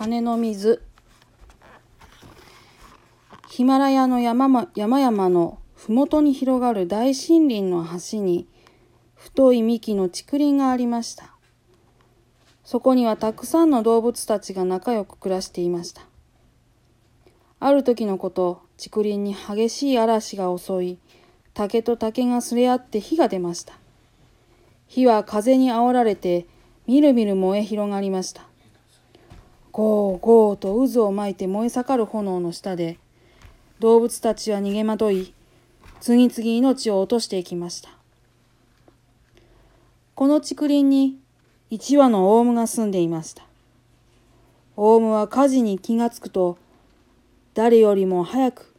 [0.00, 0.80] 羽の水。
[3.48, 8.46] ヒマラヤの山山々の麓に広がる大森林の端に
[9.16, 11.34] 太い幹の竹林がありました。
[12.62, 16.02] そこにはたくさんの動物たちが仲良く暮らしていました。
[17.58, 20.98] ある時のこと竹林に激しい嵐が襲い
[21.54, 23.74] 竹と竹がすれ合って火が出ました。
[24.86, 26.46] 火は風にあおられて
[26.86, 28.47] みるみる燃え広がりました。
[29.78, 32.98] ゴーゴーと渦を巻いて燃え盛る炎の下で
[33.78, 35.32] 動物たちは逃げ惑い
[36.00, 37.90] 次々命を落としていきました。
[40.16, 41.20] この竹林に
[41.70, 43.44] 一羽のオウムが住んでいました。
[44.74, 46.58] オウムは火事に気がつくと
[47.54, 48.74] 誰よりも早く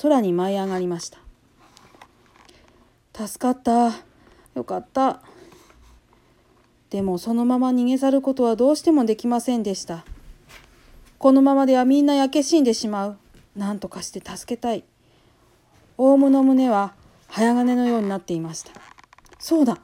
[0.00, 1.18] 空に舞い上がりました。
[3.26, 3.92] 助かった。
[4.54, 5.20] よかった。
[6.88, 10.06] でもそのまま逃げ去ることはどうしてもできませんでした。
[11.18, 13.18] このままではみんな焼け死んでしまう。
[13.56, 14.84] 何とかして助けたい。
[15.96, 16.94] オウムの胸は
[17.28, 18.70] 早金のようになっていました。
[19.40, 19.78] そうだ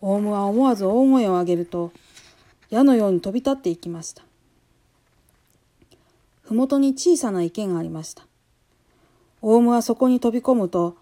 [0.00, 1.92] オウムは思わず大声を上げると
[2.70, 4.22] 矢のように飛び立っていきました。
[6.44, 8.26] 麓に小さな池がありました。
[9.42, 10.96] オウムはそこに飛び込むと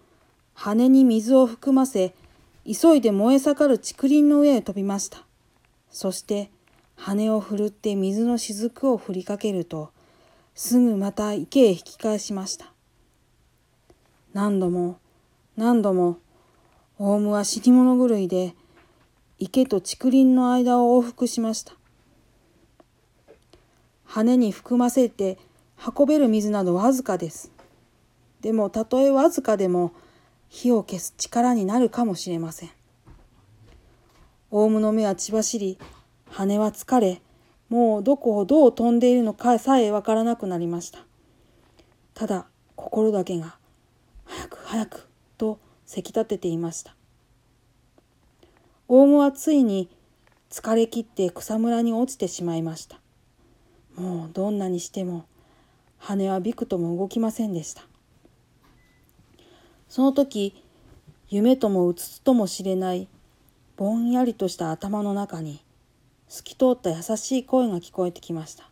[0.53, 2.13] 羽に水を含ませ
[2.65, 5.19] 急いで燃え盛る竹林の上へ飛びました。
[5.89, 6.51] そして
[6.95, 9.91] 羽を振るって水の雫を振りかけると
[10.53, 12.71] すぐまた池へ引き返しました。
[14.33, 14.97] 何度も
[15.57, 16.17] 何度も
[16.97, 18.55] オウムは死に物狂いで
[19.37, 21.73] 池と竹林の間を往復しました。
[24.05, 25.37] 羽に含ませて
[25.97, 27.51] 運べる水などわずかです。
[28.39, 29.91] でもたとえわずかでも
[30.47, 32.69] 火を消す力になるかもしれません。
[34.51, 35.77] オウムの目は血走り、
[36.37, 37.21] 羽は疲れ、
[37.69, 40.99] もうどこをどう飛んでいるのかさえわからなくなりました。
[42.13, 43.55] ただ心だけが
[44.25, 45.07] 早く早く
[45.37, 46.93] とせき立てていました。
[48.89, 49.89] オウムはついに
[50.49, 52.99] 疲れ切って草むらに落ちてしまいました。
[53.95, 55.25] もうどんなにしても
[55.99, 57.83] 羽はびくとも動きませんでした。
[59.87, 60.61] その時
[61.29, 63.07] 夢ともうつつともしれない
[63.77, 65.61] ぼんやりとした頭の中に
[66.27, 68.69] 透き通った優しい声が聞こえてきました。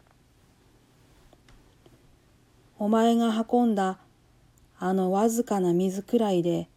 [2.80, 4.00] お前が運んだ
[4.78, 6.68] あのわずかな水くらいで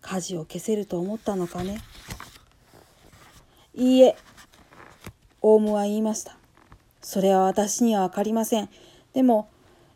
[0.00, 1.80] 火事を消せると思ったのかね。
[3.74, 4.16] いいえ、
[5.40, 6.36] オウムは言いました。
[7.00, 8.68] それは私にはわかりません。
[9.14, 9.48] でも、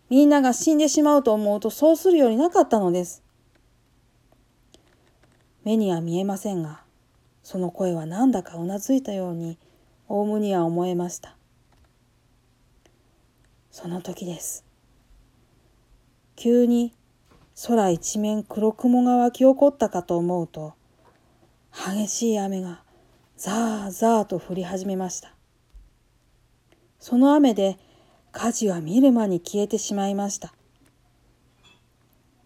[0.08, 3.22] みんなが死んでしまうと思うとそうするよりなかったのです。
[5.64, 6.82] 目には見えませんが
[7.42, 9.58] その声はなんだかうなずいたように
[10.08, 11.36] オウムには思えました。
[13.70, 14.64] その時です。
[16.36, 16.92] 急に
[17.66, 20.74] 空一面黒雲が湧き起こったかと思うと
[21.72, 22.82] 激しい雨が
[23.36, 25.34] ザーザーと降り始めました。
[26.98, 27.78] その雨で
[28.32, 30.54] 火事は見る間に消えてしまいました。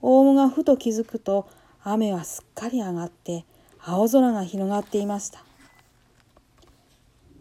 [0.00, 1.48] オウムがふと気づくと
[1.82, 3.44] 雨はすっかり上がって
[3.80, 5.47] 青空が広がっていました。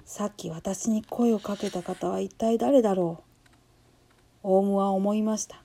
[0.10, 3.22] さっき私に声をかけた方は一体誰だろ
[4.42, 4.48] う？
[4.50, 5.62] オウムは思いました。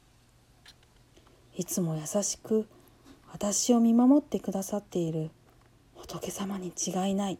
[1.57, 2.67] いつも優しく
[3.31, 5.31] 私を見守ってくださっている
[5.95, 7.39] 仏様に違いない。